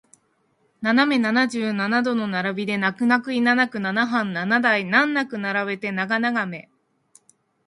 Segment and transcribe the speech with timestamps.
[0.81, 6.69] 斜め七十七度の並びで泣く泣くいななくナナハン七台難なく並べて長眺め